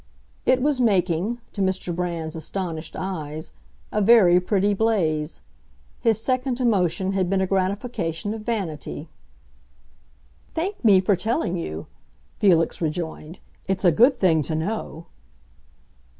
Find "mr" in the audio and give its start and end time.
1.61-1.95